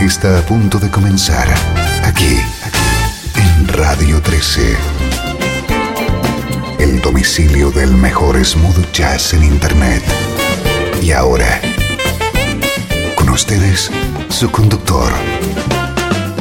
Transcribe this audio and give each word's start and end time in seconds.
Está 0.00 0.38
a 0.38 0.42
punto 0.42 0.78
de 0.78 0.90
comenzar 0.90 1.48
aquí, 2.04 2.38
en 3.34 3.68
Radio 3.68 4.22
13. 4.22 4.76
El 6.78 7.00
domicilio 7.00 7.70
del 7.70 7.92
mejor 7.92 8.42
smooth 8.44 8.92
jazz 8.92 9.34
en 9.34 9.42
Internet. 9.42 10.02
Y 11.02 11.10
ahora, 11.10 11.60
con 13.16 13.28
ustedes, 13.30 13.90
su 14.28 14.50
conductor, 14.50 15.12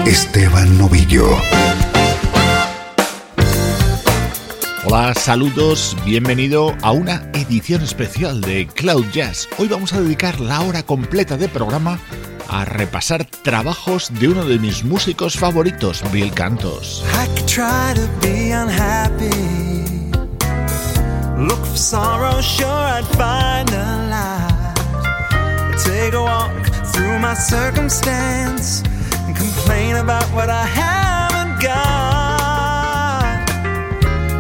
Esteban 0.06 0.78
Novillo. 0.78 1.28
Hola, 4.86 5.14
saludos, 5.16 5.98
bienvenido 6.06 6.76
a 6.82 6.92
una 6.92 7.24
edición 7.34 7.82
especial 7.82 8.40
de 8.40 8.68
Cloud 8.68 9.06
Jazz. 9.12 9.50
Hoy 9.58 9.68
vamos 9.68 9.94
a 9.94 10.00
dedicar 10.00 10.40
la 10.40 10.62
hora 10.62 10.84
completa 10.84 11.38
de 11.38 11.50
programa 11.50 12.00
repasar 12.66 13.26
trabajos 13.26 14.10
de 14.20 14.28
uno 14.30 14.46
de 14.46 14.60
mis 14.60 14.84
músicos 14.84 15.38
favoritos, 15.38 16.04
Bill 16.12 16.32
Cantos. 16.34 17.04
I 17.14 17.28
could 17.28 17.48
try 17.48 17.94
to 17.94 18.08
be 18.22 18.52
unhappy. 18.52 19.32
Look 21.38 21.66
for 21.66 21.78
sorrow, 21.78 22.42
sure 22.42 22.68
I'd 22.68 23.06
find 23.16 23.70
a 23.70 24.08
light. 24.10 24.76
Take 25.84 26.14
a 26.14 26.22
walk 26.22 26.66
through 26.94 27.20
my 27.20 27.36
circumstance 27.36 28.82
and 29.28 29.36
complain 29.36 29.98
about 29.98 30.26
what 30.34 30.50
I 30.50 30.66
haven't 30.66 31.62
got. 31.62 33.46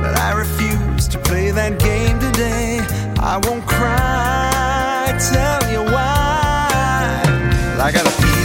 But 0.01 0.17
I 0.17 0.31
refuse 0.33 1.07
to 1.09 1.19
play 1.19 1.51
that 1.51 1.77
game 1.79 2.19
today. 2.19 2.79
I 3.19 3.37
won't 3.43 3.65
cry, 3.67 5.15
tell 5.31 5.71
you 5.71 5.83
why. 5.91 6.06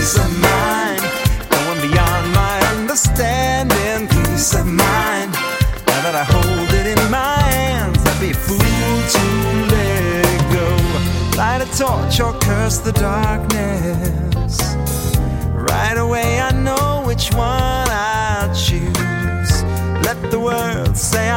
Peace 0.03 0.19
of 0.19 0.37
mind 0.41 1.01
going 1.49 1.79
beyond 1.89 2.33
my 2.33 2.59
understanding. 2.75 4.05
Peace 4.09 4.53
of 4.53 4.65
mind 4.65 5.31
now 5.87 5.99
that 6.03 6.13
I 6.13 6.25
hold 6.25 6.69
it 6.73 6.87
in 6.87 7.09
my 7.09 7.39
hands. 7.39 7.99
I'd 8.05 8.19
be 8.19 8.31
a 8.31 8.33
fool 8.33 8.59
to 9.15 9.25
let 9.71 10.39
go. 10.51 10.67
Light 11.37 11.61
a 11.61 11.69
torch 11.77 12.19
or 12.19 12.37
curse 12.41 12.79
the 12.79 12.91
darkness. 12.91 14.75
Right 15.53 15.97
away, 15.97 16.41
I 16.41 16.51
know 16.51 17.03
which 17.05 17.31
one 17.31 17.87
I'll 17.89 18.53
choose. 18.53 19.63
Let 20.03 20.19
the 20.31 20.39
world 20.41 20.97
say 20.97 21.29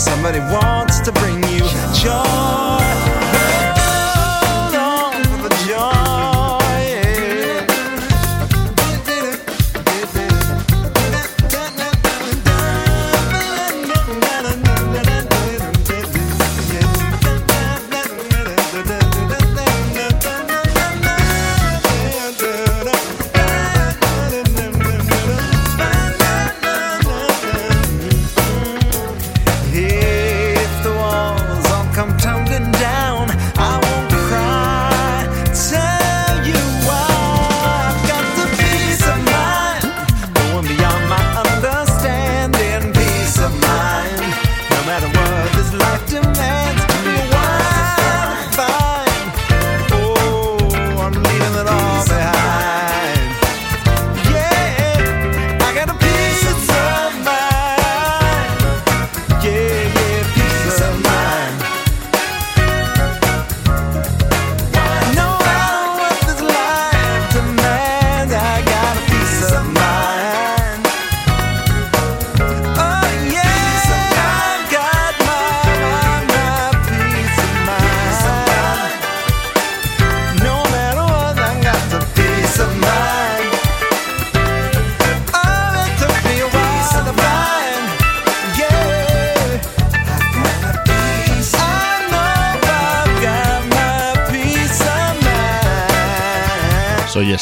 somebody 0.00 0.40
wants 0.40 0.98
to 1.00 1.12
bring 1.12 1.36
you 1.52 1.60
joy. 1.92 2.39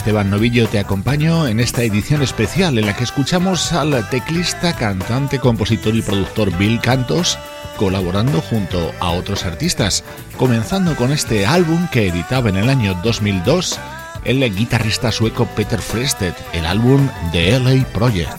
Esteban 0.09 0.31
Novillo, 0.31 0.67
te 0.71 0.79
acompaño 0.79 1.47
en 1.47 1.61
esta 1.61 1.83
edición 1.83 2.23
especial 2.23 2.79
en 2.79 2.87
la 2.87 2.97
que 2.97 3.05
escuchamos 3.05 3.75
al 3.75 4.09
teclista, 4.09 4.73
cantante, 4.73 5.39
compositor 5.39 5.95
y 5.95 6.01
productor 6.01 6.57
Bill 6.57 6.81
Cantos 6.81 7.39
colaborando 7.77 8.41
junto 8.41 8.91
a 9.01 9.11
otros 9.11 9.45
artistas, 9.45 10.03
comenzando 10.39 10.97
con 10.97 11.13
este 11.13 11.45
álbum 11.45 11.89
que 11.93 12.09
editaba 12.09 12.49
en 12.49 12.57
el 12.57 12.71
año 12.71 12.99
2002 13.05 13.79
el 14.25 14.57
guitarrista 14.57 15.13
sueco 15.13 15.45
Peter 15.45 15.79
Frested, 15.79 16.33
el 16.55 16.65
álbum 16.65 17.07
de 17.31 17.61
LA 17.61 17.85
Project. 17.93 18.33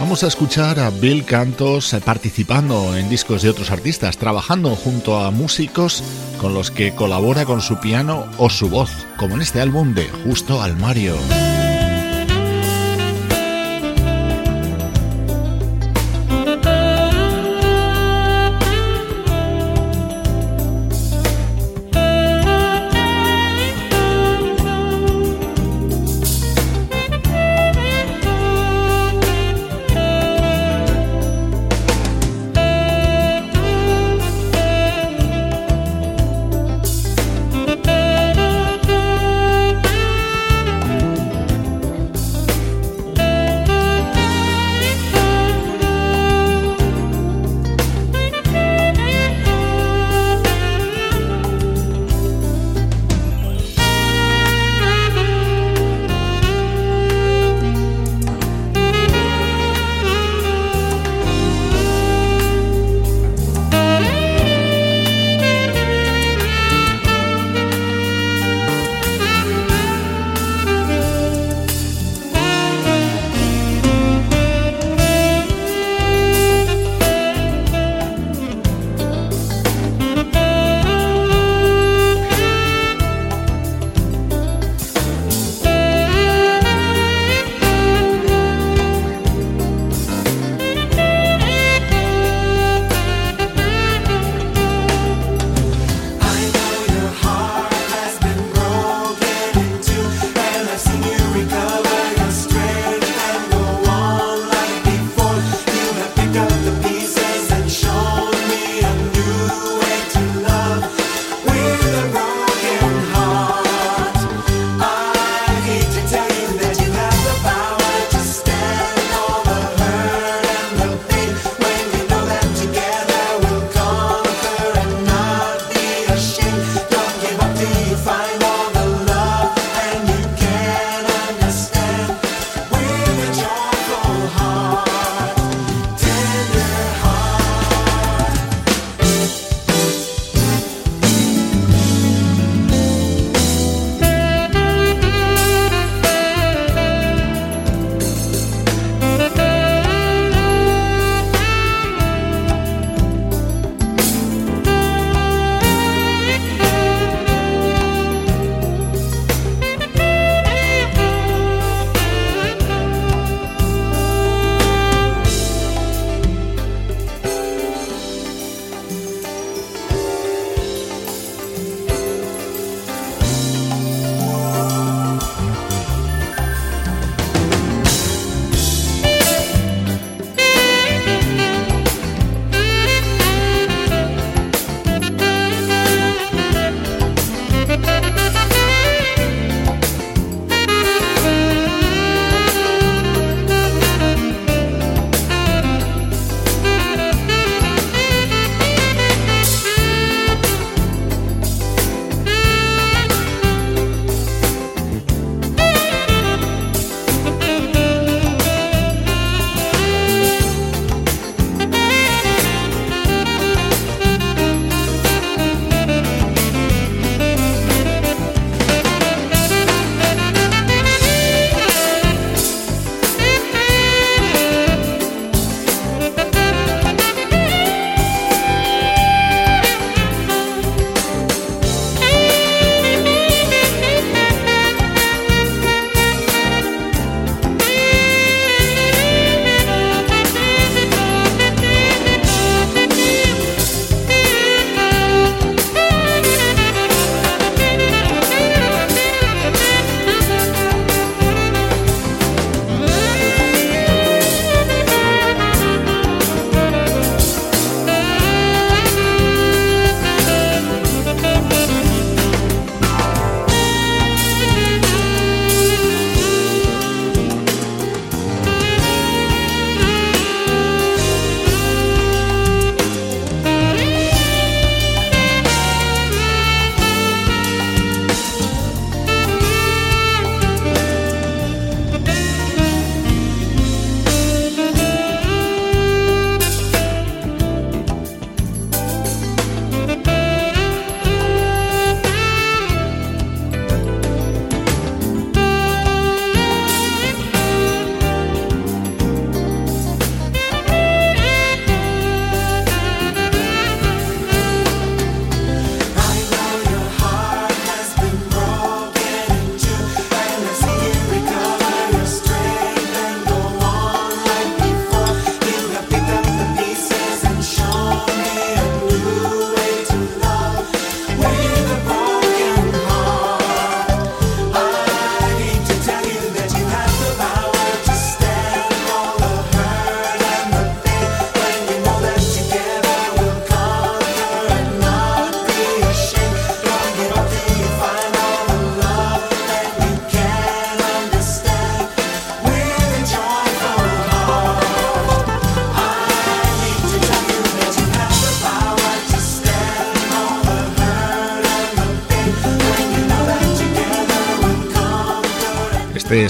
Vamos 0.00 0.22
a 0.22 0.28
escuchar 0.28 0.78
a 0.78 0.90
Bill 0.90 1.24
Cantos 1.24 1.92
eh, 1.92 2.00
participando 2.00 2.96
en 2.96 3.10
discos 3.10 3.42
de 3.42 3.50
otros 3.50 3.72
artistas, 3.72 4.16
trabajando 4.16 4.76
junto 4.76 5.18
a 5.18 5.32
músicos 5.32 6.04
con 6.40 6.54
los 6.54 6.70
que 6.70 6.94
colabora 6.94 7.44
con 7.44 7.60
su 7.60 7.80
piano 7.80 8.24
o 8.38 8.48
su 8.48 8.70
voz, 8.70 8.90
como 9.16 9.34
en 9.34 9.42
este 9.42 9.60
álbum 9.60 9.94
de 9.94 10.08
Justo 10.24 10.62
al 10.62 10.76
Mario. 10.76 11.16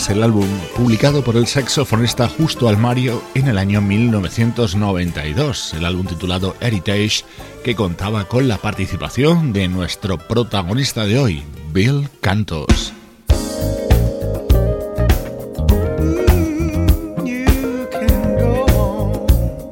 El 0.09 0.23
álbum 0.23 0.47
publicado 0.77 1.23
por 1.23 1.37
el 1.37 1.47
saxofonista 1.47 2.29
Justo 2.29 2.69
Almario 2.69 3.23
en 3.35 3.49
el 3.49 3.59
año 3.59 3.81
1992, 3.83 5.75
el 5.75 5.85
álbum 5.85 6.07
titulado 6.07 6.57
Heritage, 6.61 7.25
que 7.63 7.75
contaba 7.75 8.25
con 8.25 8.49
la 8.49 8.57
participación 8.57 9.53
de 9.53 9.69
nuestro 9.69 10.17
protagonista 10.17 11.05
de 11.05 11.19
hoy, 11.19 11.43
Bill 11.73 12.09
Cantos. 12.21 12.93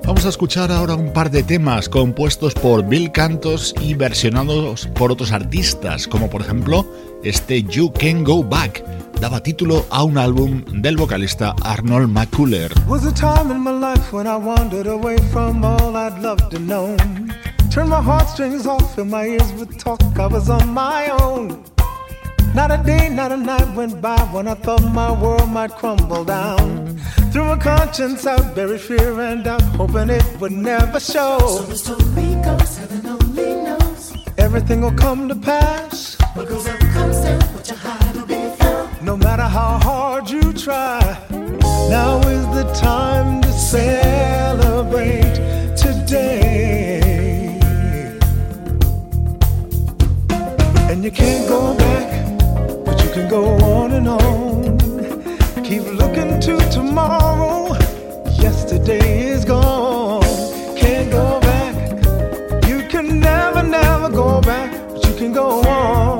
Vamos 0.04 0.26
a 0.26 0.28
escuchar 0.28 0.70
ahora 0.70 0.94
un 0.94 1.12
par 1.12 1.30
de 1.30 1.42
temas 1.42 1.88
compuestos 1.88 2.54
por 2.54 2.86
Bill 2.86 3.10
Cantos 3.10 3.74
y 3.80 3.94
versionados 3.94 4.86
por 4.94 5.10
otros 5.12 5.32
artistas, 5.32 6.06
como 6.06 6.28
por 6.28 6.42
ejemplo 6.42 6.86
este 7.22 7.62
You 7.62 7.92
Can 7.92 8.22
Go 8.22 8.44
Back 8.44 8.95
daba 9.20 9.42
título 9.42 9.84
a 9.90 10.04
un 10.04 10.18
álbum 10.18 10.64
del 10.82 10.96
vocalista 10.96 11.54
Arnold 11.62 12.08
McCuller. 12.10 12.70
Was 12.86 13.06
a 13.06 13.12
time 13.12 13.50
in 13.50 13.60
my 13.60 13.72
life 13.72 14.12
when 14.12 14.26
I 14.26 14.36
wandered 14.36 14.86
away 14.86 15.16
from 15.32 15.64
all 15.64 15.96
I'd 15.96 16.20
loved 16.20 16.54
and 16.54 16.66
known. 16.66 16.96
Turned 17.70 17.90
my 17.90 18.00
heartstrings 18.00 18.66
off 18.66 18.98
and 18.98 19.10
my 19.10 19.26
ears 19.26 19.52
would 19.54 19.78
talk. 19.78 20.00
I 20.18 20.26
was 20.26 20.48
on 20.48 20.72
my 20.72 21.08
own. 21.20 21.62
Not 22.54 22.70
a 22.70 22.82
day, 22.82 23.08
not 23.10 23.32
a 23.32 23.36
night 23.36 23.74
went 23.74 24.00
by 24.00 24.18
when 24.32 24.48
I 24.48 24.54
thought 24.54 24.82
my 24.92 25.12
world 25.12 25.50
might 25.50 25.72
crumble 25.72 26.24
down. 26.24 26.98
Through 27.32 27.50
a 27.52 27.56
conscience 27.58 28.26
out, 28.26 28.54
buried 28.54 28.80
fear 28.80 29.20
and 29.20 29.44
doubt, 29.44 29.62
hoping 29.76 30.08
it 30.08 30.24
would 30.40 30.52
never 30.52 30.98
show. 30.98 31.38
So 31.38 31.62
the 31.64 31.76
story 31.76 32.34
goes, 32.42 32.78
heaven 32.78 33.06
only 33.06 33.54
knows. 33.62 34.14
Everything 34.38 34.80
will 34.80 34.94
come 34.94 35.28
to 35.28 35.34
pass. 35.34 36.16
What 36.32 36.48
goes 36.48 36.66
up 36.66 36.78
comes 36.80 37.20
down, 37.20 37.40
what 37.54 37.68
you 37.68 37.76
hide 37.76 38.05
matter 39.26 39.50
how 39.60 39.76
hard 39.78 40.30
you 40.30 40.52
try, 40.52 41.00
now 41.90 42.20
is 42.28 42.46
the 42.58 42.64
time 42.74 43.42
to 43.42 43.52
celebrate 43.52 45.34
today. 45.84 47.58
And 50.88 51.02
you 51.02 51.10
can't 51.10 51.48
go 51.48 51.76
back, 51.76 52.08
but 52.84 53.02
you 53.02 53.10
can 53.16 53.28
go 53.28 53.42
on 53.74 53.88
and 53.98 54.06
on. 54.06 54.78
Keep 55.64 55.84
looking 56.00 56.38
to 56.46 56.54
tomorrow. 56.70 57.74
Yesterday 58.44 59.26
is 59.34 59.44
gone. 59.44 60.22
Can't 60.82 61.10
go 61.10 61.40
back. 61.40 61.74
You 62.68 62.78
can 62.92 63.18
never, 63.18 63.64
never 63.64 64.08
go 64.08 64.40
back, 64.40 64.70
but 64.92 65.04
you 65.04 65.14
can 65.16 65.32
go 65.32 65.48
on. 65.62 65.66
On. 65.66 66.15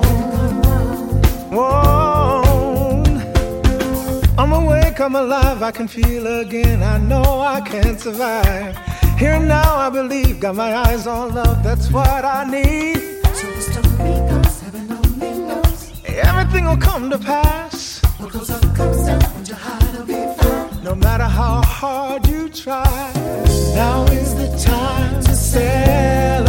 I'm 5.07 5.15
alive, 5.15 5.63
I 5.63 5.71
can 5.71 5.87
feel 5.87 6.27
again. 6.27 6.83
I 6.83 6.99
know 6.99 7.41
I 7.41 7.61
can't 7.61 8.01
survive. 8.01 8.77
Here 9.17 9.35
and 9.35 9.47
now, 9.47 9.77
I 9.77 9.89
believe, 9.89 10.41
got 10.41 10.57
my 10.57 10.75
eyes 10.75 11.07
on 11.07 11.33
love, 11.33 11.63
that's 11.63 11.93
what 11.93 12.25
I 12.25 12.43
need. 12.51 13.23
So 13.23 13.47
the 13.47 13.61
story 13.61 14.15
goes, 14.29 14.61
heaven 14.63 14.91
only 14.91 15.31
knows. 15.47 15.93
Everything 16.07 16.65
will 16.65 16.77
come 16.77 17.09
to 17.11 17.19
pass. 17.19 18.03
What 18.19 18.33
goes 18.33 18.51
up 18.51 18.61
comes 18.75 19.07
down, 19.07 19.21
what 19.23 19.49
you 19.49 19.55
hide 19.55 19.97
will 19.97 20.07
be 20.07 20.43
found. 20.43 20.83
No 20.83 20.97
matter 20.97 21.29
how 21.41 21.63
hard 21.63 22.27
you 22.27 22.49
try, 22.49 23.13
now 23.77 24.03
is 24.07 24.35
the 24.35 24.49
time 24.59 25.23
to 25.23 25.37
celebrate 25.37 26.46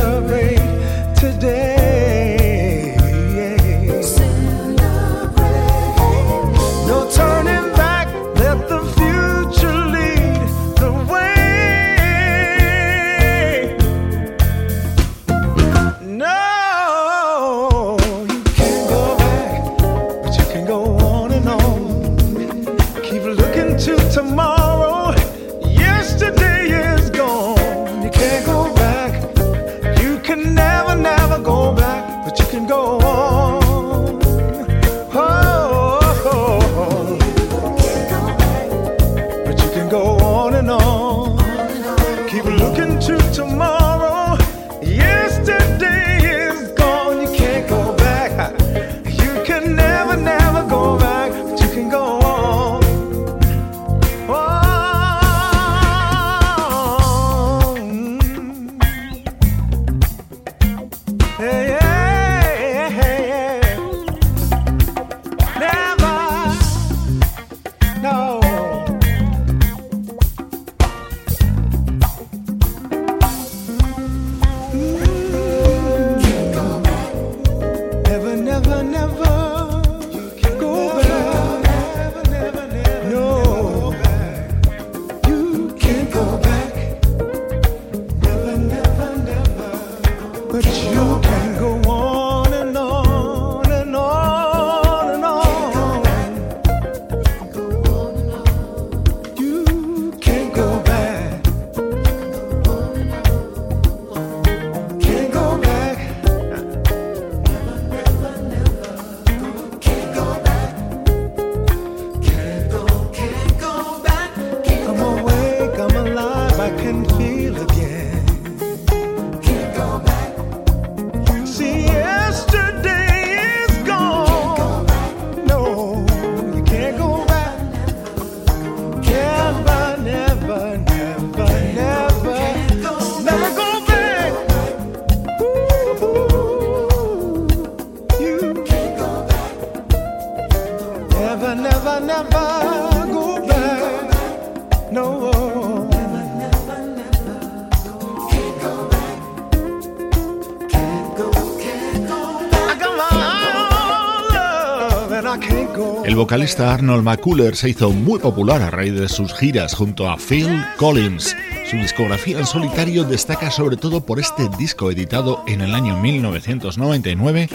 vocalista 156.38 156.72
Arnold 156.72 157.03
McCuller 157.03 157.56
se 157.56 157.70
hizo 157.72 157.89
muy 157.89 158.20
popular 158.20 158.62
a 158.62 158.70
raíz 158.70 158.94
de 158.94 159.10
sus 159.10 159.34
giras 159.34 159.74
junto 159.74 160.08
a 160.08 160.17
Phil 160.17 160.48
Collins. 160.77 161.36
Su 161.67 161.77
discografía 161.77 162.38
en 162.38 162.46
solitario 162.46 163.03
destaca 163.06 163.50
sobre 163.50 163.75
todo 163.75 164.01
por 164.01 164.20
este 164.20 164.48
disco 164.56 164.91
editado 164.91 165.44
en 165.48 165.62
el 165.62 165.74
año 165.74 166.00
1999 166.00 167.50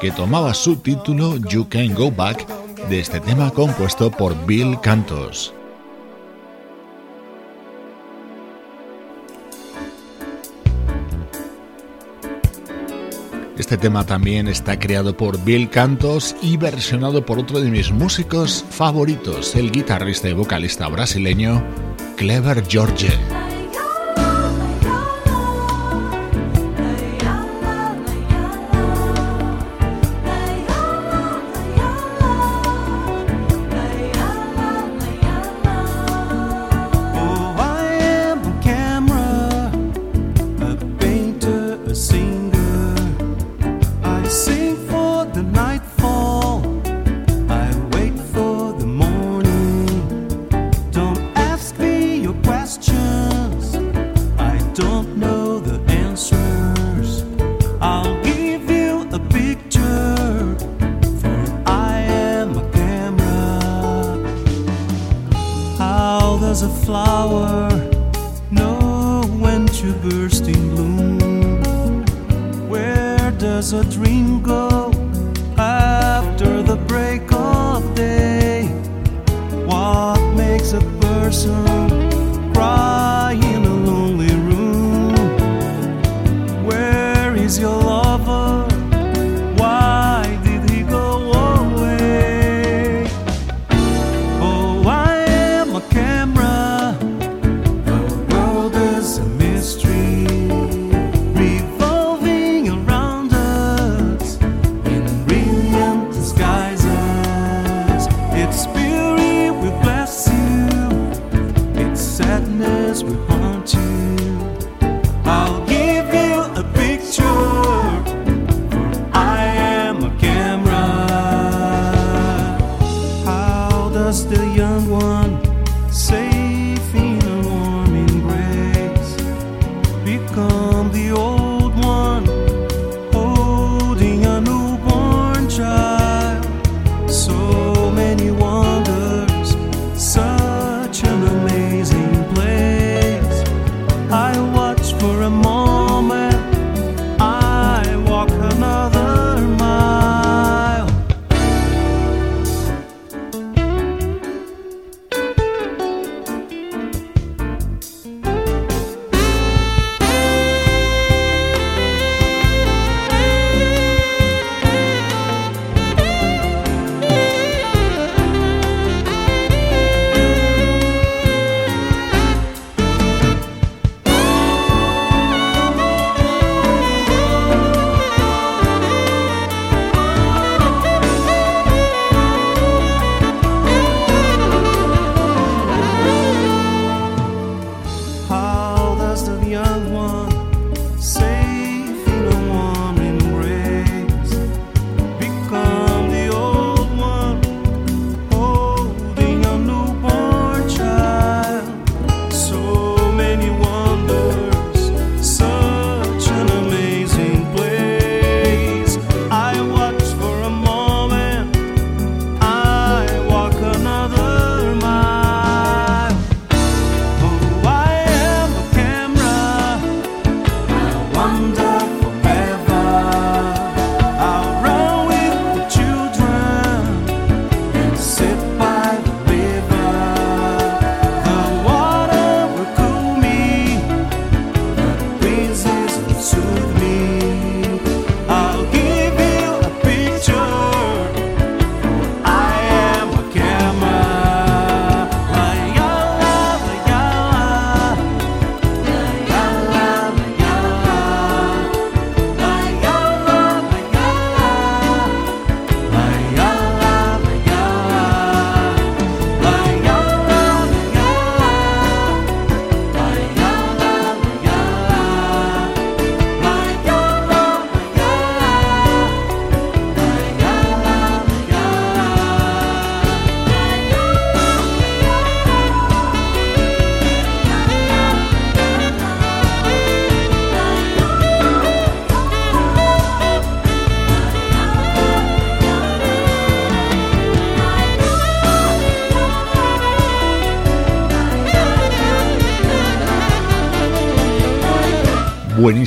que 0.00 0.10
tomaba 0.10 0.52
su 0.52 0.74
título 0.74 1.36
You 1.48 1.68
Can 1.68 1.94
Go 1.94 2.10
Back 2.10 2.44
de 2.88 2.98
este 2.98 3.20
tema 3.20 3.52
compuesto 3.52 4.10
por 4.10 4.34
Bill 4.46 4.80
Cantos. 4.80 5.54
Este 13.56 13.78
tema 13.78 14.04
también 14.04 14.48
está 14.48 14.80
creado 14.80 15.16
por 15.16 15.42
Bill 15.44 15.70
Cantos 15.70 16.34
y 16.42 16.56
versionado 16.56 17.24
por 17.24 17.38
otro 17.38 17.60
de 17.60 17.70
mis 17.70 17.92
músicos 17.92 18.64
favoritos, 18.68 19.54
el 19.54 19.70
guitarrista 19.70 20.28
y 20.28 20.32
vocalista 20.32 20.88
brasileño 20.88 21.64
Clever 22.16 22.64
George. 22.66 23.08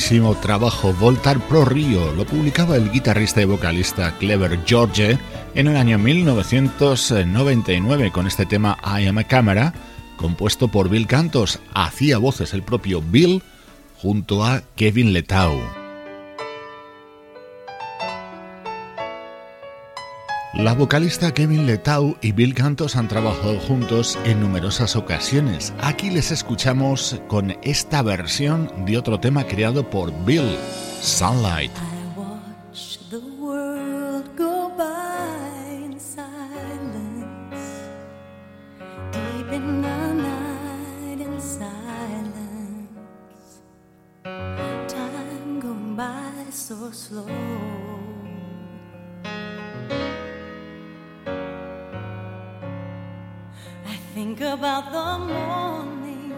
Buenísimo 0.10 0.36
trabajo 0.36 0.94
Voltar 0.94 1.38
Pro 1.50 1.66
Rio. 1.66 2.14
Lo 2.14 2.26
publicaba 2.26 2.78
el 2.78 2.90
guitarrista 2.92 3.42
y 3.42 3.46
vocalista 3.46 4.18
Clever 4.18 4.58
George 4.66 5.20
en 5.54 5.68
el 5.68 5.76
año 5.76 5.98
1999 5.98 8.14
con 8.14 8.26
este 8.26 8.46
tema 8.46 8.78
I 8.86 9.08
Am 9.08 9.18
a 9.18 9.26
Camera, 9.26 9.74
compuesto 10.16 10.70
por 10.70 10.88
Bill 10.88 11.08
Cantos. 11.08 11.60
Hacía 11.74 12.20
voces 12.20 12.54
el 12.54 12.64
propio 12.64 13.02
Bill 13.02 13.44
junto 13.98 14.46
a 14.46 14.62
Kevin 14.78 15.12
Letau. 15.12 15.60
La 20.58 20.74
vocalista 20.74 21.36
Kevin 21.36 21.68
Letau 21.68 22.18
y 22.20 22.32
Bill 22.32 22.56
Cantos 22.56 22.96
han 22.96 23.08
trabajado 23.08 23.60
juntos 23.60 24.18
en 24.26 24.40
numerosas 24.40 24.96
ocasiones. 24.96 25.72
Aquí 25.82 26.10
les 26.10 26.32
escuchamos 26.32 27.22
con 27.28 27.56
esta 27.62 28.02
versión 28.02 28.72
de 28.84 28.98
otro 28.98 29.20
tema 29.20 29.46
creado 29.46 29.88
por 29.88 30.12
Bill, 30.26 30.58
Sunlight. 31.00 31.72
about 45.98 46.94
the 47.10 47.37
morning, 55.28 56.34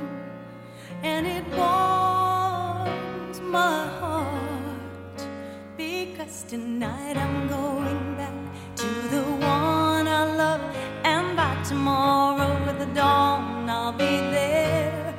and 1.04 1.28
it 1.28 1.45
warms 1.58 3.39
my 3.41 3.88
heart 3.99 5.19
because 5.78 6.43
tonight 6.43 7.15
I'm 7.17 7.47
going 7.47 8.15
back 8.15 8.34
to 8.78 8.88
the 9.13 9.23
one 9.23 10.08
I 10.08 10.23
love, 10.36 10.62
and 11.04 11.38
by 11.38 11.56
tomorrow 11.63 12.52
with 12.65 12.80
the 12.80 12.91
dawn 12.93 13.69
I'll 13.69 13.93
be 13.93 14.17
there, 14.38 15.13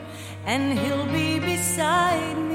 and 0.47 0.79
he'll 0.79 1.07
be 1.07 1.39
beside 1.39 2.37
me. 2.37 2.50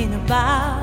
thinking 0.00 0.14
about 0.24 0.79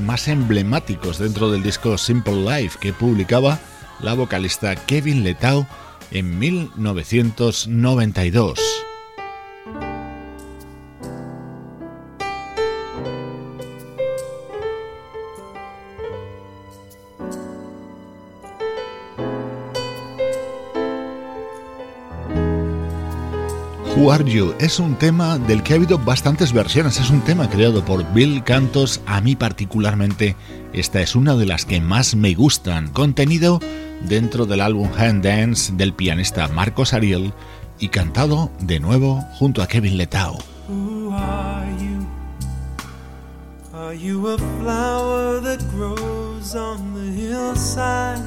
más 0.00 0.28
emblemáticos 0.28 1.18
dentro 1.18 1.50
del 1.50 1.62
disco 1.62 1.98
Simple 1.98 2.36
Life 2.36 2.78
que 2.80 2.94
publicaba 2.94 3.58
la 4.00 4.14
vocalista 4.14 4.74
Kevin 4.74 5.22
Letau 5.22 5.66
en 6.10 6.38
1992. 6.38 8.73
Who 24.04 24.12
Are 24.12 24.30
You 24.30 24.54
es 24.60 24.80
un 24.80 24.96
tema 24.96 25.38
del 25.38 25.62
que 25.62 25.72
ha 25.72 25.76
habido 25.76 25.98
bastantes 25.98 26.52
versiones, 26.52 27.00
es 27.00 27.08
un 27.08 27.22
tema 27.22 27.48
creado 27.48 27.82
por 27.82 28.04
Bill 28.12 28.44
Cantos, 28.44 29.00
a 29.06 29.22
mí 29.22 29.34
particularmente 29.34 30.36
esta 30.74 31.00
es 31.00 31.16
una 31.16 31.36
de 31.36 31.46
las 31.46 31.64
que 31.64 31.80
más 31.80 32.14
me 32.14 32.34
gustan, 32.34 32.88
contenido 32.88 33.60
dentro 34.06 34.44
del 34.44 34.60
álbum 34.60 34.90
Hand 34.98 35.24
Dance 35.24 35.72
del 35.72 35.94
pianista 35.94 36.48
Marcos 36.48 36.92
Ariel 36.92 37.32
y 37.78 37.88
cantado 37.88 38.50
de 38.60 38.78
nuevo 38.78 39.24
junto 39.38 39.62
a 39.62 39.68
Kevin 39.68 39.96
Letao. 39.96 40.36
Who 40.68 41.10
are 41.10 41.72
you? 41.78 42.06
Are 43.72 43.96
you 43.96 44.28
a 44.28 44.36
flower 44.36 45.40
that 45.40 45.64
grows 45.74 46.54
on 46.54 46.92
the 46.92 47.10
hillside? 47.10 48.22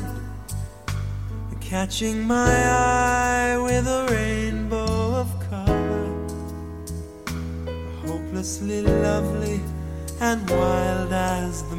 Catching 1.61 2.25
my 2.25 2.49
eye 2.49 3.57
with 3.59 3.85
a 3.85 4.07
rainbow 4.09 4.56
lovely 8.81 9.59
and 10.21 10.49
wild 10.49 11.11
as 11.11 11.63
the 11.63 11.75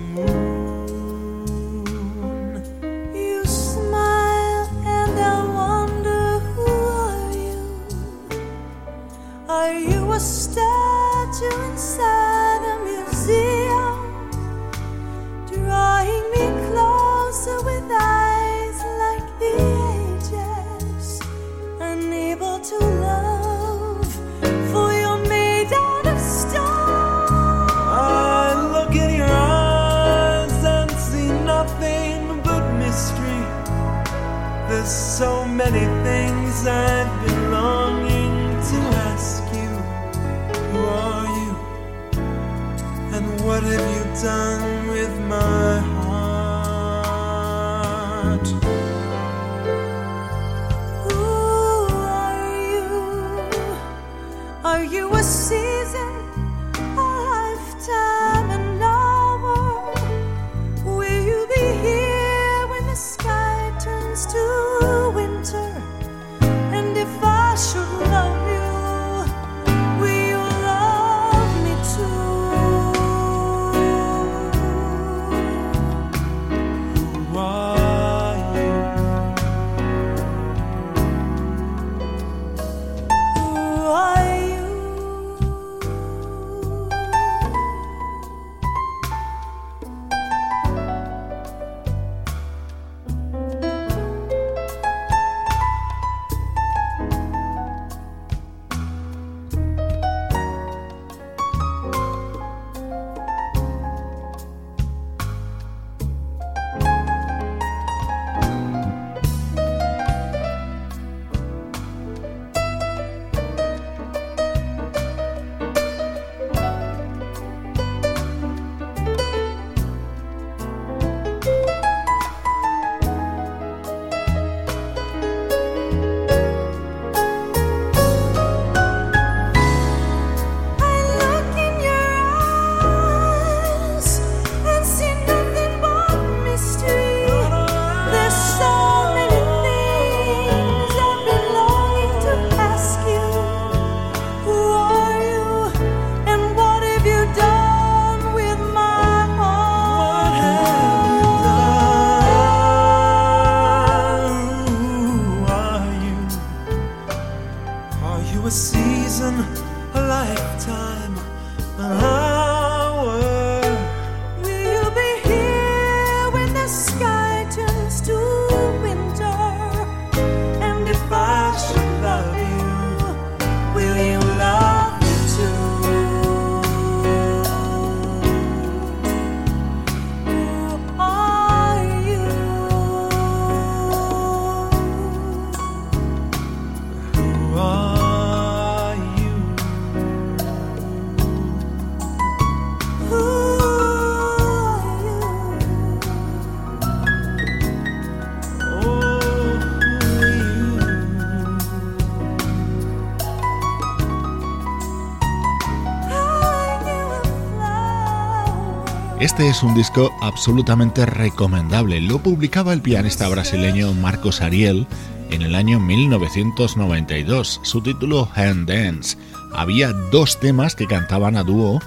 es 209.49 209.63
un 209.63 209.75
disco 209.75 210.15
absolutamente 210.21 211.07
recomendable. 211.07 212.03
Lo 212.03 212.19
publicaba 212.19 212.75
el 212.75 212.83
pianista 212.83 213.27
brasileño 213.29 213.95
Marcos 213.95 214.43
Ariel 214.43 214.87
en 215.31 215.41
el 215.41 215.55
año 215.55 215.81
1992. 215.81 217.61
Su 217.63 217.81
título 217.81 218.29
Hand 218.35 218.69
Dance. 218.69 219.17
Había 219.55 219.93
dos 219.93 220.39
temas 220.39 220.75
que 220.75 220.87
cantaban 220.87 221.37
a 221.37 221.45
dúo 221.45 221.81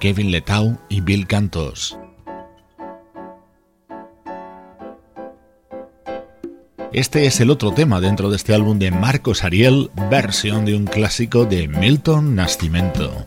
Kevin 0.00 0.32
Letau 0.32 0.78
y 0.88 1.00
Bill 1.00 1.28
Cantos. 1.28 1.96
Este 6.92 7.26
es 7.26 7.40
el 7.40 7.50
otro 7.50 7.72
tema 7.72 8.00
dentro 8.00 8.30
de 8.30 8.36
este 8.36 8.52
álbum 8.52 8.80
de 8.80 8.90
Marcos 8.90 9.44
Ariel, 9.44 9.90
versión 10.10 10.64
de 10.64 10.74
un 10.74 10.86
clásico 10.86 11.44
de 11.44 11.68
Milton 11.68 12.34
Nascimento. 12.34 13.26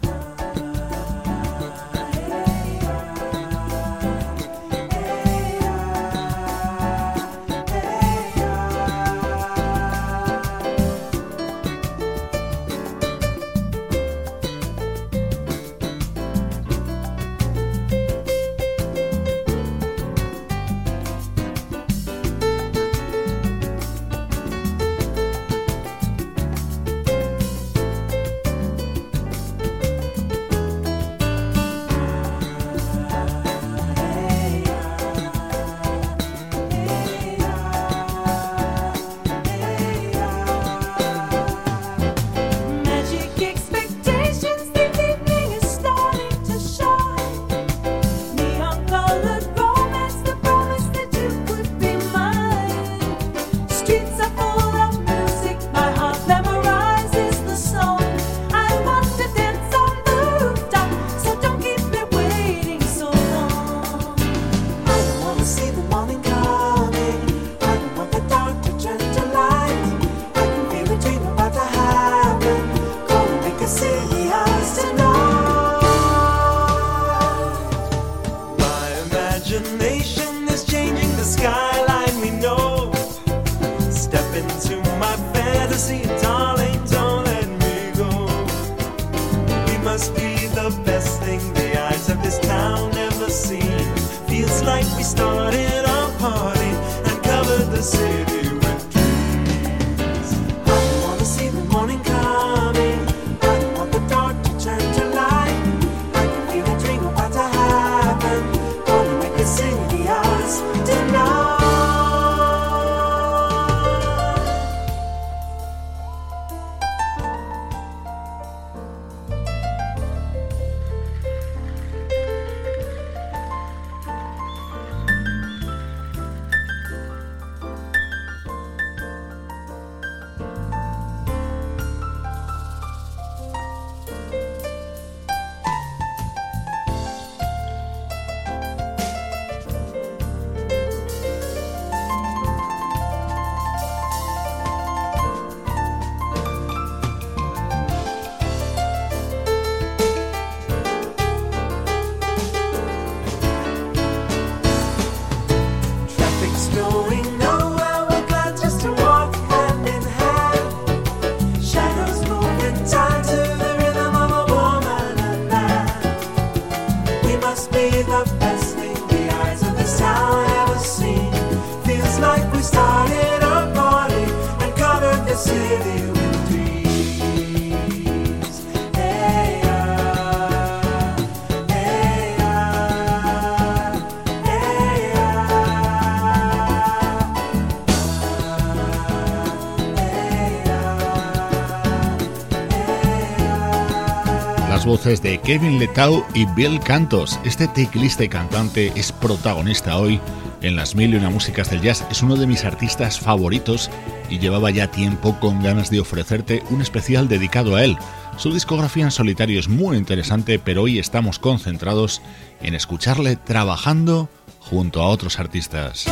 De 195.09 195.39
Kevin 195.39 195.79
Letau 195.79 196.23
y 196.35 196.45
Bill 196.45 196.79
Cantos. 196.79 197.39
Este 197.43 197.67
teclista 197.67 198.23
y 198.23 198.29
cantante 198.29 198.93
es 198.95 199.11
protagonista 199.11 199.97
hoy 199.97 200.19
en 200.61 200.75
las 200.75 200.93
mil 200.93 201.15
y 201.15 201.17
una 201.17 201.31
músicas 201.31 201.71
del 201.71 201.81
jazz. 201.81 202.05
Es 202.11 202.21
uno 202.21 202.35
de 202.35 202.45
mis 202.45 202.63
artistas 202.63 203.19
favoritos 203.19 203.89
y 204.29 204.37
llevaba 204.37 204.69
ya 204.69 204.91
tiempo 204.91 205.39
con 205.39 205.63
ganas 205.63 205.89
de 205.89 205.99
ofrecerte 205.99 206.61
un 206.69 206.83
especial 206.83 207.27
dedicado 207.27 207.75
a 207.75 207.83
él. 207.83 207.97
Su 208.37 208.53
discografía 208.53 209.05
en 209.05 209.11
solitario 209.11 209.59
es 209.59 209.67
muy 209.67 209.97
interesante, 209.97 210.59
pero 210.59 210.83
hoy 210.83 210.99
estamos 210.99 211.39
concentrados 211.39 212.21
en 212.61 212.75
escucharle 212.75 213.35
trabajando 213.35 214.29
junto 214.59 215.01
a 215.01 215.07
otros 215.07 215.39
artistas. 215.39 216.05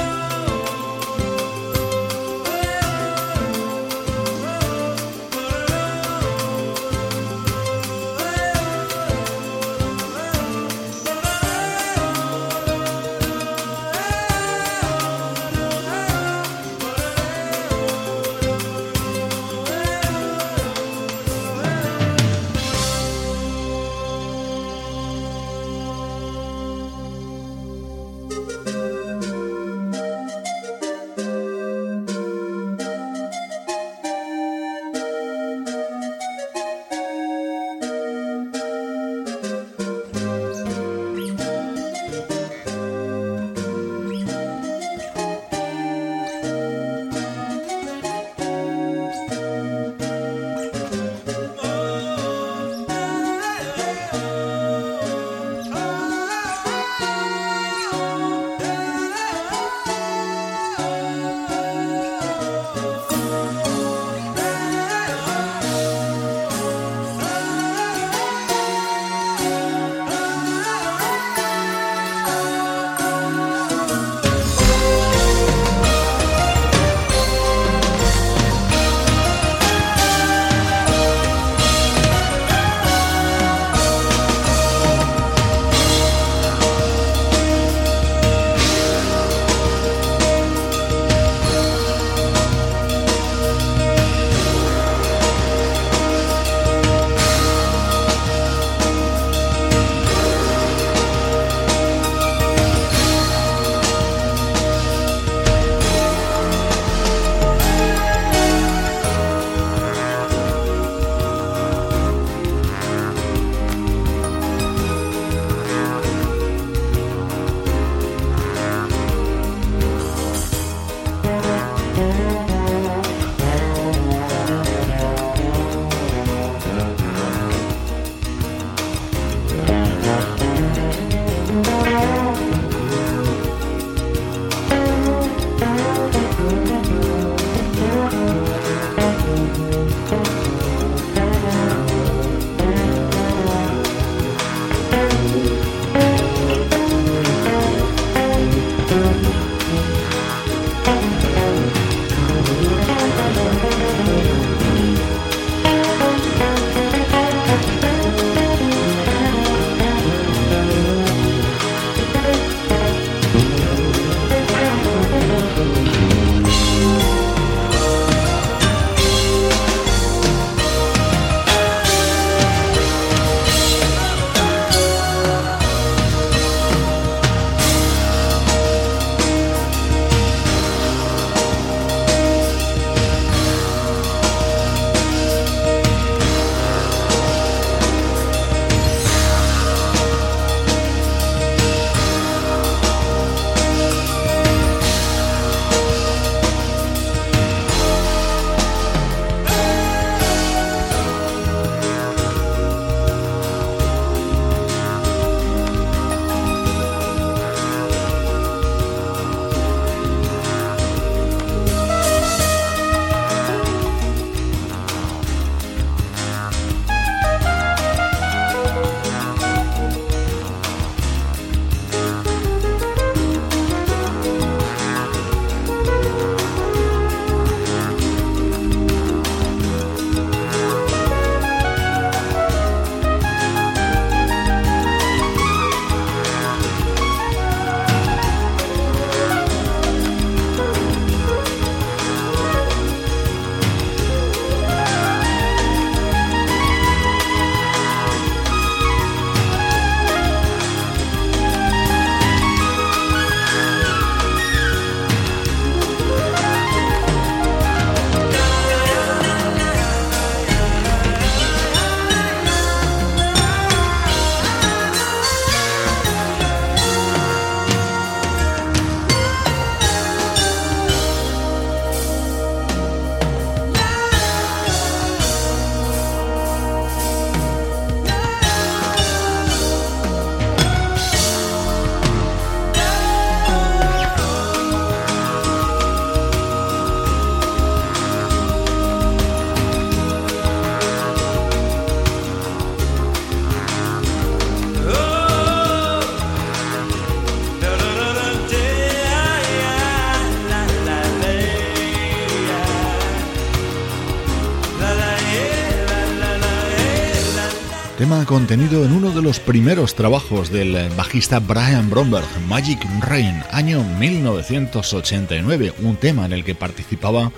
Contenido 308.28 308.86
en 308.86 308.92
uno 308.92 309.12
de 309.12 309.22
los 309.22 309.40
primeros 309.40 309.96
trabajos 309.96 310.52
del 310.52 310.90
bajista 310.98 311.40
Brian 311.40 311.90
Bromberg, 311.90 312.28
Magic 312.48 312.78
Rain, 313.00 313.42
año 313.52 313.82
1989, 313.98 315.74
un 315.82 315.96
tema 315.96 316.26
en 316.26 316.34
el 316.34 316.44
que 316.44 316.54
participaba 316.54 317.32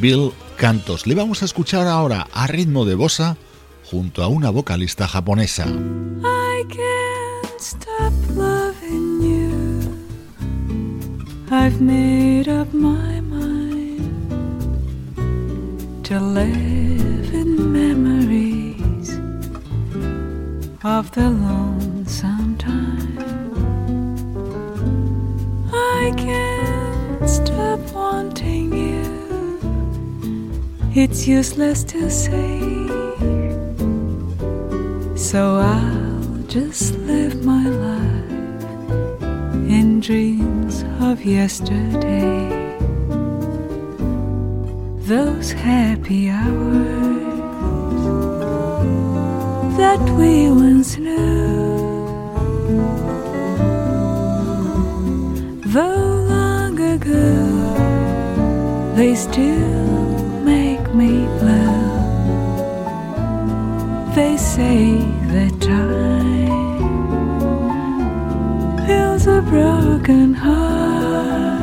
Bill 0.00 0.30
Cantos. 0.56 1.08
Le 1.08 1.16
vamos 1.16 1.42
a 1.42 1.46
escuchar 1.46 1.88
ahora 1.88 2.28
a 2.32 2.46
ritmo 2.46 2.84
de 2.84 2.94
bossa 2.94 3.36
junto 3.90 4.22
a 4.22 4.28
una 4.28 4.50
vocalista 4.50 5.08
japonesa. 5.08 5.66
Of 21.00 21.10
the 21.12 21.30
lonesome 21.30 22.58
time. 22.58 23.18
I 25.72 26.12
can't 26.14 27.26
stop 27.26 27.80
wanting 27.94 28.70
you. 28.84 29.06
It's 30.94 31.26
useless 31.26 31.84
to 31.84 32.10
say. 32.10 32.60
So 35.16 35.40
I'll 35.56 36.42
just 36.56 36.92
live 37.10 37.46
my 37.46 37.66
life 37.88 39.22
in 39.76 40.00
dreams 40.00 40.84
of 41.00 41.24
yesterday. 41.24 42.76
Those 45.08 45.50
happy 45.52 46.28
hours 46.28 47.09
that 49.80 50.02
we 50.18 50.50
once 50.50 50.98
knew. 50.98 51.78
Though 55.74 56.14
long 56.34 56.74
ago, 56.96 57.24
they 58.96 59.14
still 59.14 59.98
make 60.52 60.84
me 61.00 61.12
blue. 61.38 61.80
They 64.16 64.36
say 64.36 64.98
that 65.32 65.54
time 65.74 66.80
heals 68.86 69.26
a 69.26 69.40
broken 69.54 70.34
heart, 70.34 71.62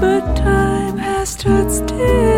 but 0.00 0.22
time 0.36 0.98
has 0.98 1.30
stood 1.30 1.68
still 1.72 2.35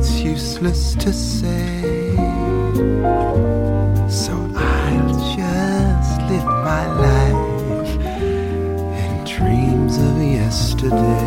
it's 0.00 0.20
useless 0.20 0.94
to 0.94 1.12
say. 1.12 2.16
So 4.08 4.32
I'll 4.56 5.12
just 5.36 6.22
live 6.30 6.46
my 6.70 6.86
life 7.06 7.92
in 9.04 9.24
dreams 9.24 9.98
of 9.98 10.22
yesterday. 10.22 11.19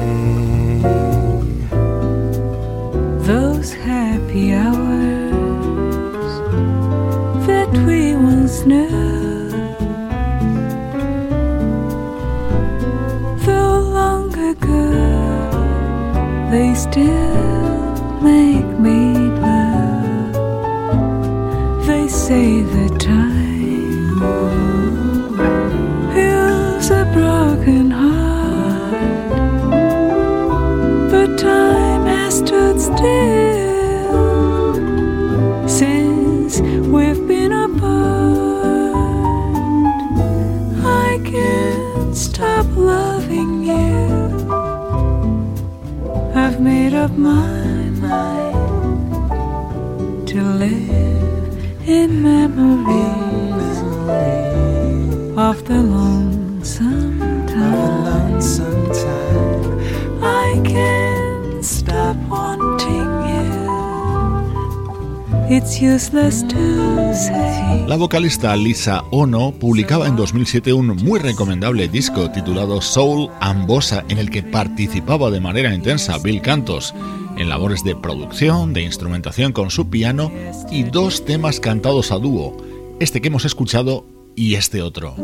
La 67.87 67.95
vocalista 67.97 68.55
Lisa 68.55 69.03
Ono 69.11 69.51
publicaba 69.51 70.07
en 70.07 70.15
2007 70.15 70.73
un 70.73 70.87
muy 70.87 71.19
recomendable 71.19 71.87
disco 71.87 72.31
titulado 72.31 72.81
Soul 72.81 73.29
and 73.39 73.67
Bossa 73.67 74.03
en 74.09 74.17
el 74.17 74.29
que 74.29 74.41
participaba 74.41 75.29
de 75.29 75.39
manera 75.39 75.73
intensa 75.73 76.17
Bill 76.17 76.41
Cantos 76.41 76.95
en 77.37 77.49
labores 77.49 77.83
de 77.83 77.95
producción, 77.95 78.73
de 78.73 78.83
instrumentación 78.83 79.51
con 79.51 79.71
su 79.71 79.89
piano 79.89 80.31
y 80.71 80.83
dos 80.83 81.25
temas 81.25 81.59
cantados 81.59 82.11
a 82.11 82.17
dúo, 82.17 82.57
este 82.99 83.21
que 83.21 83.27
hemos 83.27 83.45
escuchado 83.45 84.05
y 84.35 84.55
este 84.55 84.81
otro. 84.81 85.15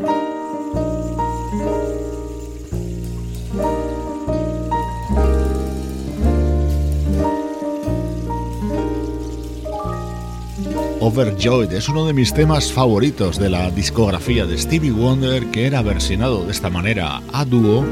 Overjoyed 11.01 11.71
es 11.71 11.87
uno 11.89 12.05
de 12.05 12.13
mis 12.13 12.33
temas 12.33 12.71
favoritos 12.71 13.39
de 13.39 13.49
la 13.49 13.71
discografía 13.71 14.45
de 14.45 14.57
Stevie 14.57 14.91
Wonder 14.91 15.47
que 15.47 15.65
era 15.65 15.81
versionado 15.81 16.45
de 16.45 16.51
esta 16.51 16.69
manera 16.69 17.21
a 17.31 17.45
dúo 17.45 17.85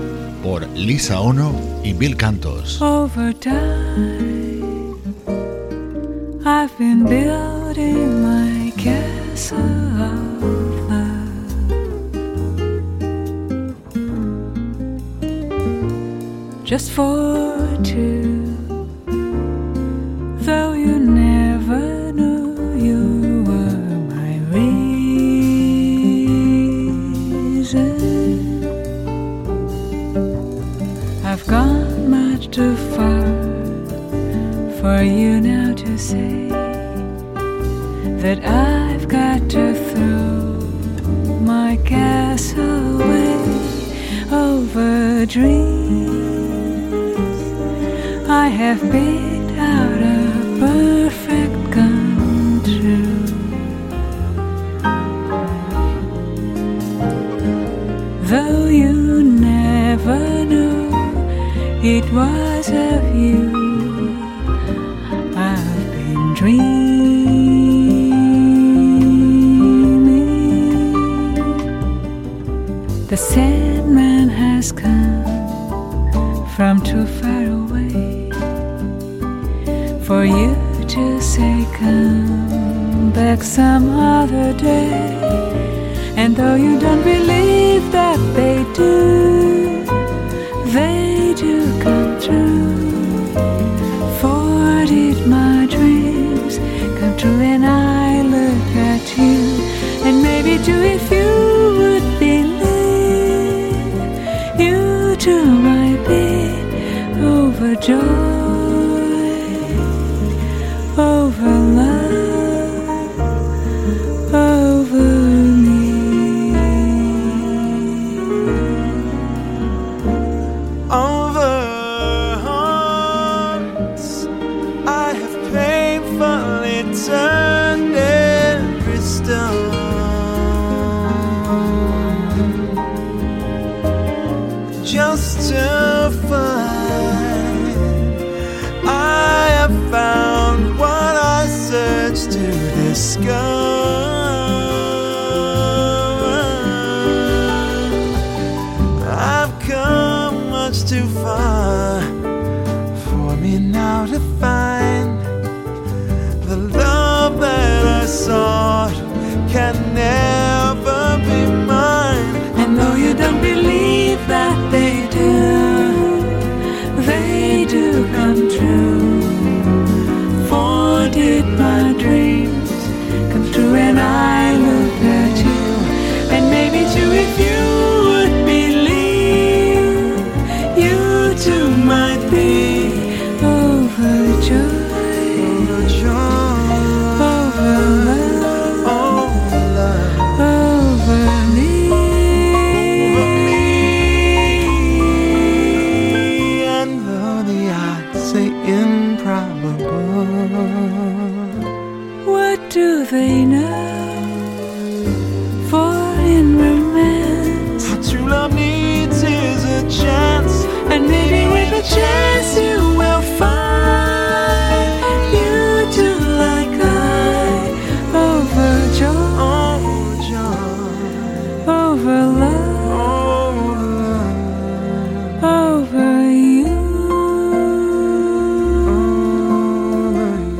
por 0.48 0.66
Lisa 0.78 1.20
Ono 1.20 1.52
y 1.84 1.92
Bill 1.92 2.16
Cantos. 2.16 2.82
Over 2.82 3.34
time, 3.34 4.96
I've 6.46 6.72
been 6.78 7.04
building 7.04 8.24
my 8.24 8.72
castle 8.78 9.58
of 9.60 10.90
love. 10.90 11.28
Just 16.64 16.92
for 16.92 17.58
two, 17.84 18.56
though 20.46 20.72
you 20.72 20.98
never 20.98 21.27
for 34.88 35.04
you 35.04 35.42
now 35.42 35.74
to 35.74 35.98
say 35.98 36.48
that 38.24 38.40
I've 38.46 39.06
got 39.10 39.40
to 39.56 39.66
throw 39.90 40.62
my 41.54 41.76
castle 41.84 43.02
away 43.02 43.34
over 44.32 45.26
dreams. 45.26 46.18
I 48.30 48.48
have 48.62 48.80
picked 48.96 49.58
out 49.76 50.00
a 50.16 50.22
perfect 50.66 51.58
come 51.76 52.62
true. 52.78 53.26
Though 58.32 58.68
you 58.82 58.94
never 59.52 60.22
knew 60.46 60.80
it 61.96 62.06
was 62.14 62.70
of 62.70 63.16
you 63.16 63.57
some 83.58 83.90
other 83.90 84.54
day. 84.54 84.87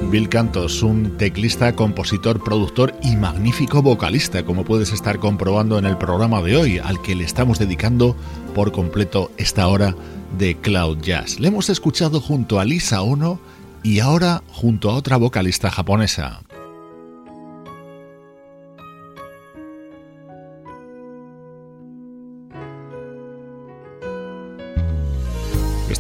Bill 0.10 0.30
Cantos, 0.30 0.84
un 0.84 1.18
teclista, 1.18 1.76
compositor, 1.76 2.42
productor 2.42 2.96
y 3.04 3.18
magnífico 3.18 3.82
vocalista, 3.82 4.44
como 4.44 4.64
puedes 4.64 4.94
estar 4.94 5.20
comprobando 5.20 5.78
en 5.78 5.86
el 5.86 5.98
programa 5.98 6.42
de 6.42 6.56
hoy, 6.56 6.80
al 6.80 7.02
que 7.02 7.16
le 7.16 7.26
estamos 7.26 7.60
dedicando 7.60 8.16
por 8.56 8.72
completo 8.72 9.32
esta 9.38 9.68
hora 9.68 9.96
de 10.38 10.56
Cloud 10.56 11.00
Jazz. 11.02 11.40
Le 11.40 11.50
hemos 11.50 11.70
escuchado 11.70 12.22
junto 12.22 12.60
a 12.60 12.66
Lisa 12.66 13.02
Ono 13.02 13.40
y 13.84 14.00
ahora 14.00 14.44
junto 14.48 14.90
a 14.90 14.96
otra 14.96 15.18
vocalista 15.18 15.70
japonesa. 15.70 16.42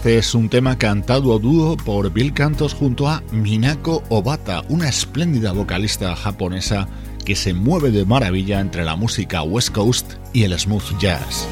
Este 0.08 0.20
es 0.20 0.36
un 0.36 0.48
tema 0.48 0.78
cantado 0.78 1.36
a 1.36 1.38
dúo 1.38 1.76
por 1.76 2.14
Bill 2.14 2.34
Cantos 2.34 2.74
junto 2.74 3.10
a 3.10 3.22
Minako 3.34 4.04
Obata, 4.08 4.64
una 4.70 4.88
espléndida 4.88 5.52
vocalista 5.52 6.16
japonesa 6.16 6.88
que 7.26 7.36
se 7.36 7.54
mueve 7.54 7.92
de 7.92 8.06
maravilla 8.06 8.62
entre 8.62 8.86
la 8.86 8.96
música 8.96 9.44
West 9.44 9.74
Coast 9.74 10.14
y 10.32 10.44
el 10.44 10.58
smooth 10.58 10.98
jazz. 10.98 11.46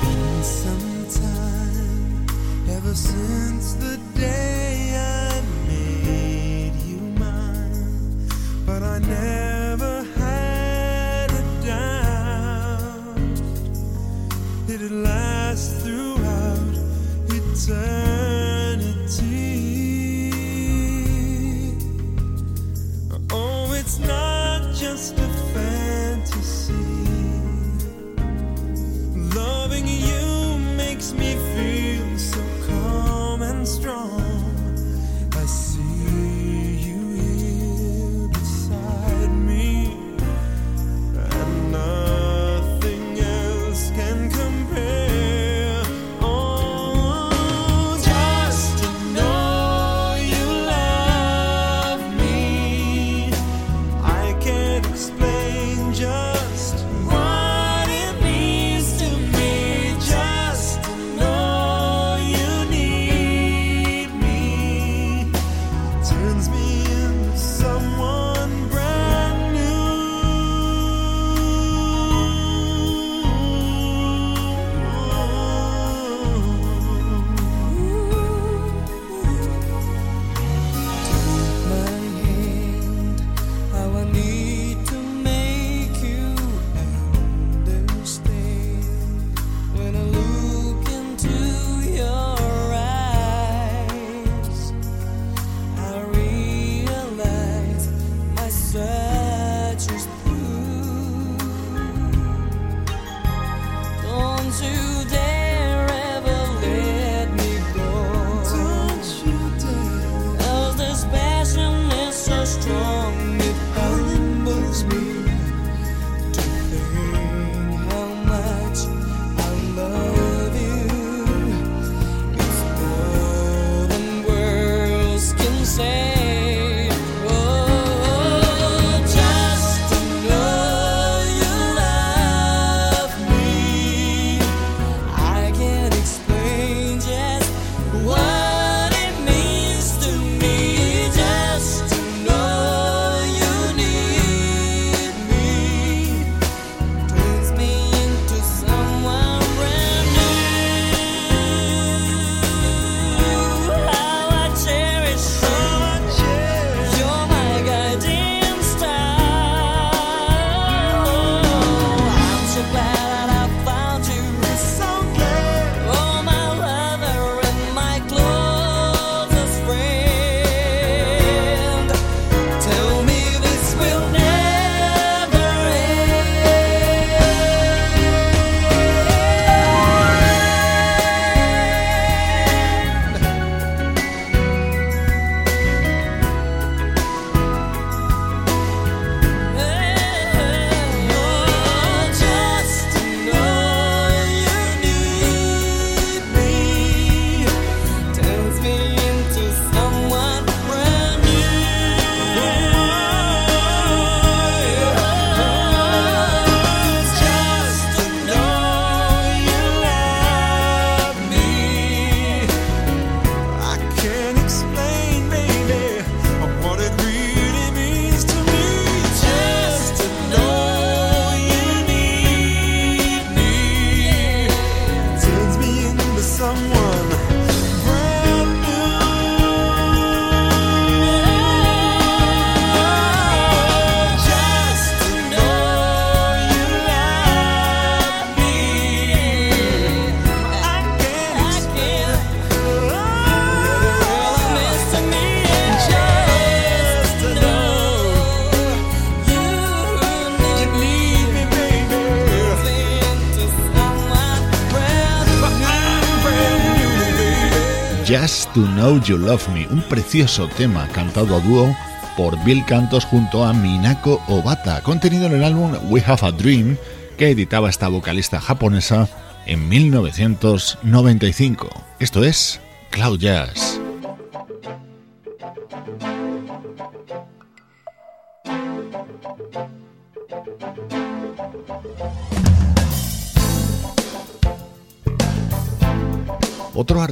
Just 258.15 258.53
to 258.53 258.61
Know 258.61 259.01
You 259.01 259.17
Love 259.17 259.49
Me, 259.49 259.67
un 259.67 259.81
precioso 259.81 260.47
tema 260.55 260.87
cantado 260.93 261.35
a 261.35 261.41
dúo 261.41 261.75
por 262.15 262.41
Bill 262.45 262.63
Cantos 262.63 263.03
junto 263.03 263.43
a 263.43 263.51
Minako 263.51 264.21
Obata, 264.29 264.79
contenido 264.83 265.25
en 265.25 265.33
el 265.33 265.43
álbum 265.43 265.73
We 265.89 266.01
Have 266.05 266.25
a 266.25 266.31
Dream 266.31 266.77
que 267.17 267.31
editaba 267.31 267.69
esta 267.69 267.89
vocalista 267.89 268.39
japonesa 268.39 269.09
en 269.45 269.67
1995. 269.67 271.67
Esto 271.99 272.23
es 272.23 272.61
Cloud 272.89 273.19
Jazz. 273.19 273.64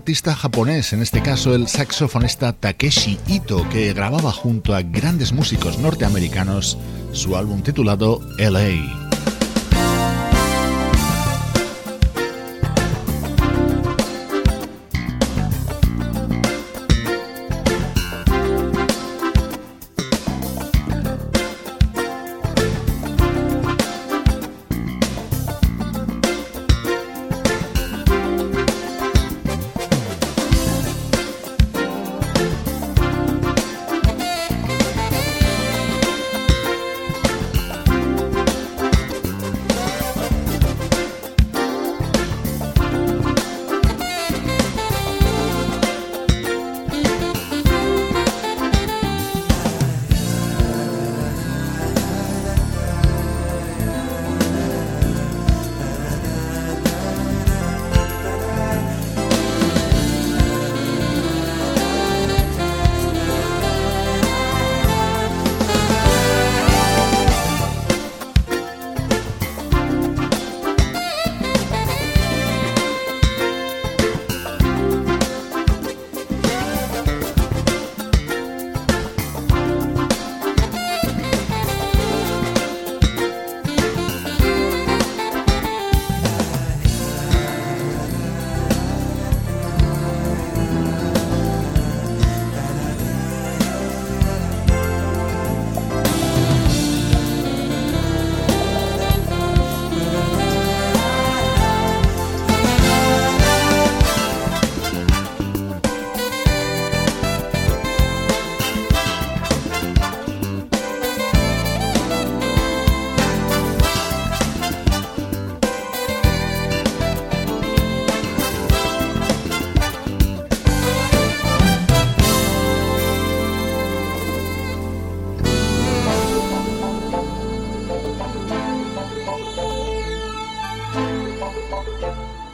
Artista 0.03 0.35
japonés, 0.35 0.91
en 0.91 1.01
este 1.01 1.21
caso 1.21 1.55
el 1.55 1.69
saxofonista 1.69 2.51
Takeshi 2.51 3.17
Ito, 3.25 3.65
que 3.69 3.93
grababa 3.93 4.33
junto 4.33 4.75
a 4.75 4.81
grandes 4.81 5.31
músicos 5.31 5.79
norteamericanos 5.79 6.77
su 7.13 7.37
álbum 7.37 7.61
titulado 7.61 8.19
LA. 8.37 9.02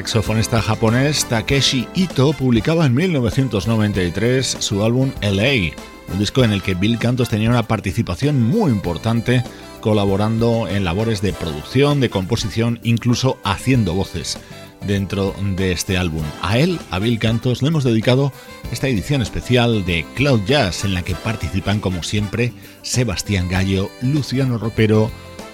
saxofonista 0.00 0.62
japonés 0.62 1.26
Takeshi 1.26 1.86
Ito 1.94 2.32
publicaba 2.32 2.86
en 2.86 2.94
1993 2.94 4.56
su 4.58 4.82
álbum 4.82 5.12
LA, 5.20 5.74
un 6.10 6.18
disco 6.18 6.42
en 6.42 6.52
el 6.52 6.62
que 6.62 6.74
Bill 6.74 6.98
Cantos 6.98 7.28
tenía 7.28 7.50
una 7.50 7.68
participación 7.68 8.42
muy 8.42 8.70
importante 8.70 9.44
colaborando 9.82 10.66
en 10.68 10.84
labores 10.84 11.20
de 11.20 11.34
producción, 11.34 12.00
de 12.00 12.08
composición, 12.08 12.80
incluso 12.82 13.36
haciendo 13.44 13.92
voces 13.92 14.38
dentro 14.86 15.34
de 15.54 15.72
este 15.72 15.98
álbum. 15.98 16.22
A 16.40 16.56
él, 16.56 16.80
a 16.90 16.98
Bill 16.98 17.18
Cantos, 17.18 17.60
le 17.60 17.68
hemos 17.68 17.84
dedicado 17.84 18.32
esta 18.72 18.88
edición 18.88 19.20
especial 19.20 19.84
de 19.84 20.06
Cloud 20.14 20.40
Jazz 20.46 20.86
en 20.86 20.94
la 20.94 21.02
que 21.02 21.14
participan 21.14 21.78
como 21.78 22.02
siempre 22.02 22.54
Sebastián 22.80 23.48
Gallo, 23.50 23.90
Luciano 24.00 24.56
Ropero, 24.56 25.10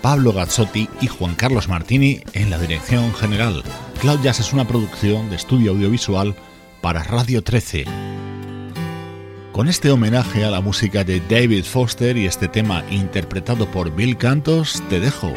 Pablo 0.07 0.33
Gazzotti 0.33 0.89
y 1.01 1.09
Juan 1.09 1.35
Carlos 1.35 1.67
Martini 1.67 2.21
en 2.33 2.49
la 2.49 2.59
dirección 2.59 3.13
general. 3.13 3.65
Cloud 4.01 4.21
Jazz 4.23 4.39
es 4.39 4.53
una 4.53 4.65
producción 4.65 5.29
de 5.31 5.35
estudio 5.35 5.73
audiovisual 5.73 6.37
para 6.81 7.03
Radio 7.03 7.43
13. 7.43 7.87
Con 9.51 9.67
este 9.67 9.91
homenaje 9.91 10.45
a 10.45 10.51
la 10.53 10.61
música 10.61 11.03
de 11.03 11.19
David 11.29 11.65
Foster 11.65 12.17
y 12.17 12.27
este 12.27 12.47
tema 12.47 12.85
interpretado 12.89 13.69
por 13.69 13.97
Bill 13.97 14.17
Cantos, 14.17 14.81
te 14.89 15.01
dejo. 15.01 15.33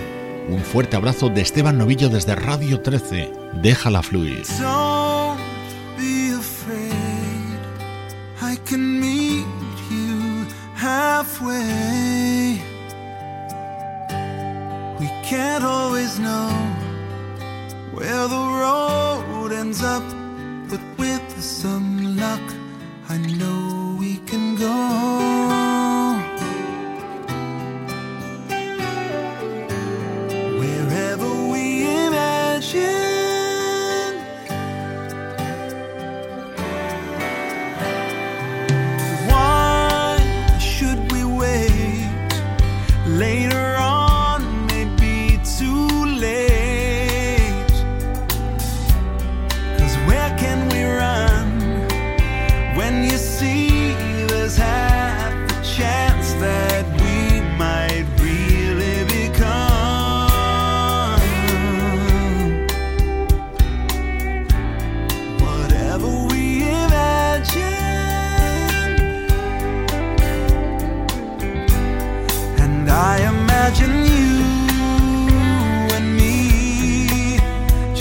Un 0.48 0.62
fuerte 0.62 0.96
abrazo 0.96 1.30
de 1.30 1.42
Esteban 1.42 1.80
Novillo 1.80 2.10
desde 2.10 2.36
Radio 2.36 2.80
13. 2.82 3.32
Déjala 3.64 4.04
fluir. 4.04 4.44
We 15.00 15.08
can't 15.24 15.64
always 15.64 16.20
know 16.20 16.50
where 17.94 18.28
the 18.28 18.46
road 18.62 19.54
ends 19.54 19.82
up, 19.82 20.04
but 20.70 20.82
with 20.98 21.42
some 21.42 22.18
luck, 22.18 22.42
I 23.08 23.18
know 23.18 23.96
we 23.98 24.18
can 24.28 24.58
go. 24.58 25.29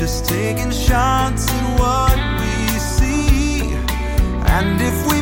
just 0.09 0.25
taking 0.25 0.71
shots 0.71 1.47
at 1.51 1.79
what 1.79 2.19
we 2.41 2.79
see. 2.79 3.61
And 4.57 4.81
if 4.81 4.99
we 5.11 5.18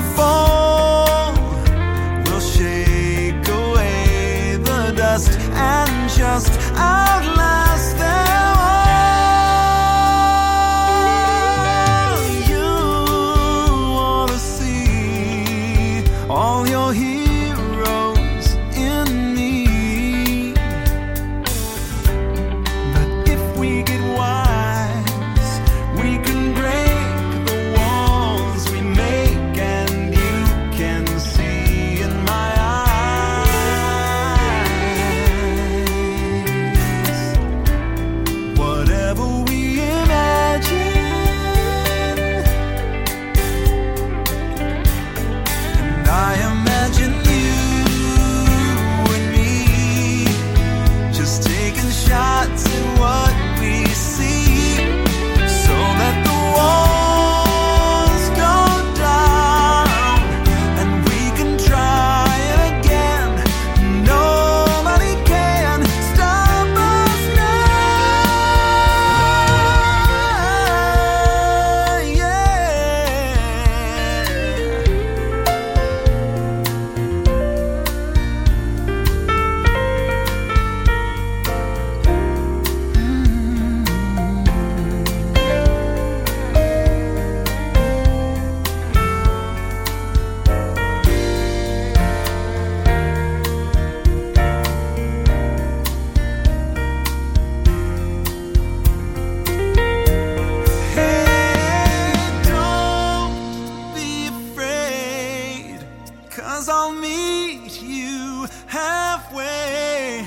halfway. 108.66 110.26